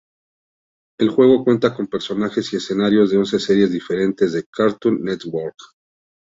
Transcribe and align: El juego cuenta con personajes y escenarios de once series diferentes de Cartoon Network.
El 0.99 1.09
juego 1.09 1.43
cuenta 1.43 1.75
con 1.75 1.85
personajes 1.85 2.51
y 2.51 2.55
escenarios 2.55 3.11
de 3.11 3.19
once 3.19 3.39
series 3.39 3.71
diferentes 3.71 4.31
de 4.33 4.45
Cartoon 4.49 4.99
Network. 5.03 5.55